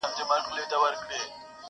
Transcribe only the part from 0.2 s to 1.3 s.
به وچ په ښاخ پوري ټالېږم.!